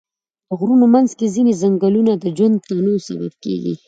د 0.47 0.49
غرونو 0.59 0.85
منځ 0.95 1.09
کې 1.17 1.33
ځینې 1.35 1.53
ځنګلونه 1.61 2.11
د 2.17 2.25
ژوند 2.37 2.55
د 2.59 2.63
تنوع 2.67 2.97
سبب 3.07 3.31
دي. 3.43 3.73